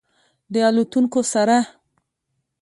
[0.53, 1.57] د الوتونکو سره